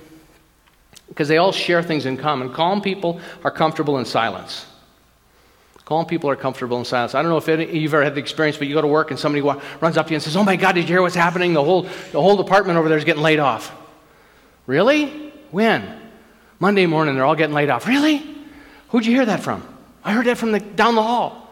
[1.16, 2.52] because they all share things in common.
[2.52, 4.66] Calm people are comfortable in silence.
[5.86, 7.16] Calm people are comfortable in silence.
[7.16, 9.12] I don't know if any, you've ever had the experience, but you go to work
[9.12, 11.16] and somebody runs up to you and says, Oh my God, did you hear what's
[11.16, 11.54] happening?
[11.54, 13.74] The whole, the whole department over there is getting laid off.
[14.68, 15.32] Really?
[15.52, 16.02] When?
[16.60, 17.88] Monday morning, they're all getting laid off.
[17.88, 18.22] Really?
[18.90, 19.66] Who'd you hear that from?
[20.04, 21.50] I heard that from the, down the hall.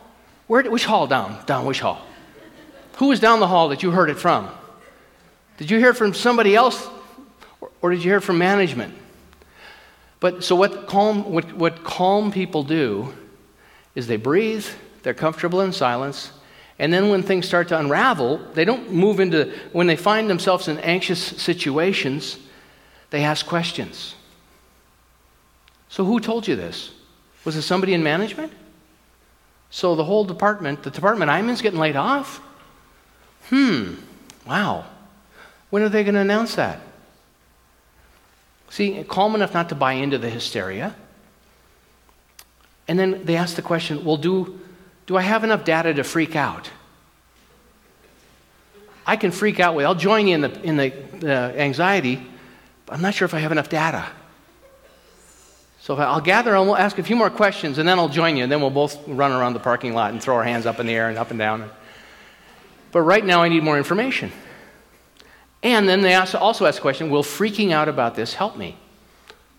[0.47, 1.37] Where, which hall down?
[1.45, 2.05] Down which hall?
[2.97, 4.49] Who was down the hall that you heard it from?
[5.55, 6.85] Did you hear it from somebody else?
[7.61, 8.93] Or, or did you hear it from management?
[10.23, 13.13] But so what calm, what, what calm people do
[13.93, 14.65] is they breathe,
[15.01, 16.31] they're comfortable in silence,
[16.79, 20.69] and then when things start to unravel, they don't move into, when they find themselves
[20.69, 22.37] in anxious situations,
[23.09, 24.15] they ask questions.
[25.89, 26.91] So who told you this?
[27.43, 28.53] Was it somebody in management?
[29.71, 32.39] So the whole department, the department I'm in is getting laid off?
[33.49, 33.95] Hmm,
[34.47, 34.85] wow.
[35.69, 36.79] When are they going to announce that?
[38.73, 40.95] See, calm enough not to buy into the hysteria.
[42.87, 44.59] And then they ask the question well, do,
[45.05, 46.71] do I have enough data to freak out?
[49.05, 50.91] I can freak out with, I'll join you in the, in the
[51.23, 52.19] uh, anxiety,
[52.87, 54.07] but I'm not sure if I have enough data.
[55.81, 58.41] So I'll gather, and we'll ask a few more questions, and then I'll join you,
[58.41, 60.87] and then we'll both run around the parking lot and throw our hands up in
[60.87, 61.69] the air and up and down.
[62.91, 64.31] But right now, I need more information.
[65.63, 68.77] And then they also ask the question Will freaking out about this help me?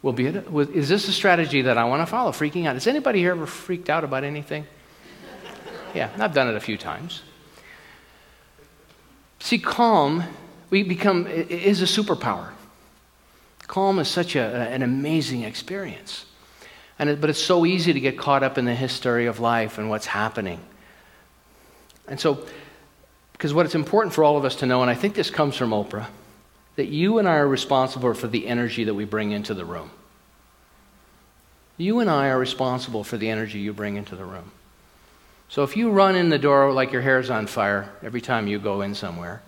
[0.02, 2.30] Will be it, is this a strategy that I want to follow?
[2.30, 2.74] Freaking out.
[2.74, 4.66] Has anybody here ever freaked out about anything?
[5.94, 7.22] yeah, I've done it a few times.
[9.40, 10.24] See, calm,
[10.68, 12.50] we become, is a superpower.
[13.66, 16.26] Calm is such a, an amazing experience.
[16.98, 19.78] And it, but it's so easy to get caught up in the history of life
[19.78, 20.61] and what's happening.
[22.07, 22.44] And so
[23.45, 25.55] because what it's important for all of us to know, and I think this comes
[25.55, 26.07] from Oprah,
[26.76, 29.90] that you and I are responsible for the energy that we bring into the room.
[31.76, 34.51] You and I are responsible for the energy you bring into the room.
[35.51, 38.59] So if you run in the door like your hair's on fire every time you
[38.59, 39.42] go in somewhere,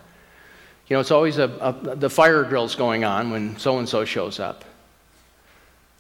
[0.89, 4.05] you know, it's always a, a the fire drill's going on when so and so
[4.05, 4.67] shows up.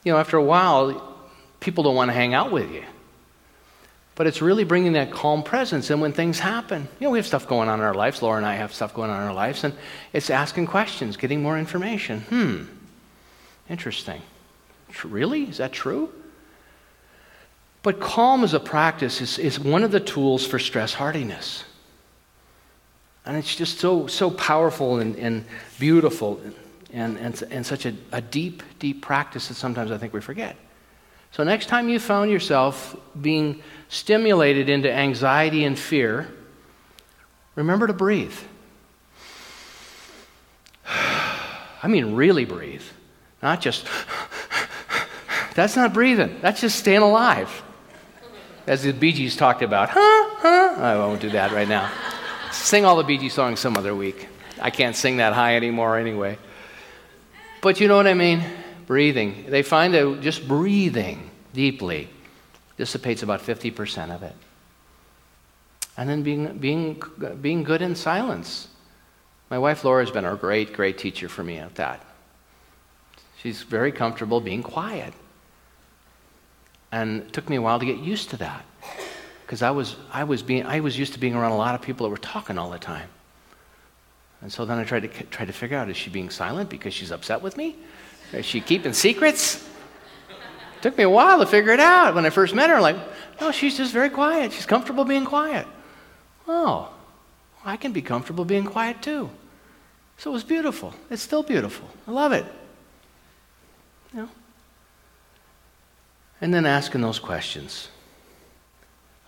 [0.04, 1.18] You know, after a while,
[1.60, 2.84] people don't want to hang out with you.
[4.16, 5.90] But it's really bringing that calm presence.
[5.90, 8.22] And when things happen, you know, we have stuff going on in our lives.
[8.22, 9.62] Laura and I have stuff going on in our lives.
[9.62, 9.74] And
[10.12, 12.22] it's asking questions, getting more information.
[12.22, 12.62] Hmm,
[13.68, 14.22] interesting.
[15.04, 15.44] Really?
[15.44, 16.10] Is that true?
[17.82, 21.64] But calm as a practice is, is one of the tools for stress hardiness.
[23.26, 25.44] And it's just so, so powerful and, and
[25.78, 26.40] beautiful
[26.92, 30.56] and, and, and such a, a deep, deep practice that sometimes I think we forget.
[31.36, 36.28] So, next time you found yourself being stimulated into anxiety and fear,
[37.56, 38.32] remember to breathe.
[40.86, 42.84] I mean, really breathe,
[43.42, 43.86] not just.
[45.54, 47.62] That's not breathing, that's just staying alive.
[48.66, 49.88] As the Bee Gees talked about.
[49.90, 50.28] Huh?
[50.36, 50.74] Huh?
[50.78, 51.90] I won't do that right now.
[52.52, 54.28] Sing all the Bee Gees songs some other week.
[54.60, 56.36] I can't sing that high anymore anyway.
[57.62, 58.44] But you know what I mean?
[58.86, 59.46] Breathing.
[59.48, 62.08] They find that just breathing deeply
[62.76, 64.34] dissipates about 50% of it.
[65.96, 67.02] And then being, being,
[67.40, 68.68] being good in silence.
[69.50, 72.04] My wife Laura has been a great, great teacher for me at that.
[73.42, 75.14] She's very comfortable being quiet.
[76.92, 78.64] And it took me a while to get used to that.
[79.42, 81.82] Because I was, I, was being, I was used to being around a lot of
[81.82, 83.08] people that were talking all the time.
[84.42, 86.92] And so then I tried to, try to figure out is she being silent because
[86.92, 87.76] she's upset with me?
[88.32, 89.66] Is she keeping secrets?
[90.82, 92.14] Took me a while to figure it out.
[92.14, 92.96] When I first met her, I'm like,
[93.40, 94.52] no, she's just very quiet.
[94.52, 95.66] She's comfortable being quiet.
[96.46, 96.92] Oh,
[97.64, 99.30] I can be comfortable being quiet too.
[100.18, 100.94] So it was beautiful.
[101.10, 101.88] It's still beautiful.
[102.06, 102.46] I love it.
[104.12, 104.28] You know?
[106.40, 107.88] And then asking those questions.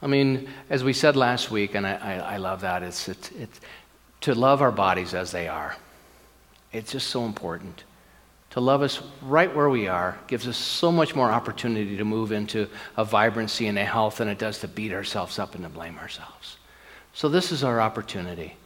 [0.01, 3.31] I mean, as we said last week, and I, I, I love that, it's, it's,
[3.33, 3.61] it's
[4.23, 5.77] to love our bodies as they are.
[6.73, 7.85] It's just so important.
[8.59, 12.33] To love us right where we are gives us so much more opportunity to move
[12.33, 15.71] into a vibrancy and a health than it does to beat ourselves up and to
[15.71, 16.57] blame ourselves.
[17.15, 18.57] So, this is our opportunity.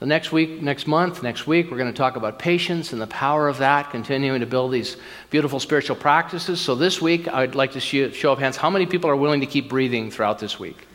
[0.00, 3.06] So, next week, next month, next week, we're going to talk about patience and the
[3.06, 4.96] power of that, continuing to build these
[5.28, 6.58] beautiful spiritual practices.
[6.58, 9.46] So, this week, I'd like to show of hands how many people are willing to
[9.46, 10.88] keep breathing throughout this week?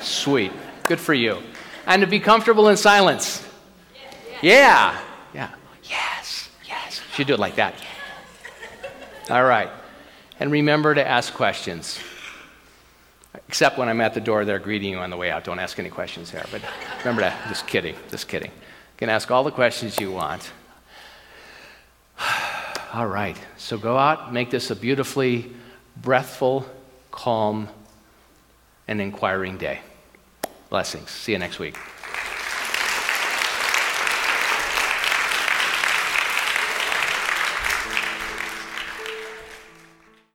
[0.00, 0.50] Sweet.
[0.88, 1.40] Good for you.
[1.86, 3.48] And to be comfortable in silence.
[4.42, 4.98] Yeah.
[5.32, 5.50] Yeah.
[5.84, 6.17] Yes.
[7.18, 7.74] Should do it like that.
[9.28, 9.68] All right.
[10.38, 11.98] And remember to ask questions.
[13.48, 15.42] Except when I'm at the door, they're greeting you on the way out.
[15.42, 16.46] Don't ask any questions there.
[16.52, 16.62] But
[17.00, 17.48] remember that.
[17.48, 17.96] Just kidding.
[18.08, 18.52] Just kidding.
[18.52, 20.52] You can ask all the questions you want.
[22.94, 23.36] All right.
[23.56, 25.50] So go out, make this a beautifully
[26.00, 26.66] breathful,
[27.10, 27.68] calm,
[28.86, 29.80] and inquiring day.
[30.70, 31.10] Blessings.
[31.10, 31.76] See you next week.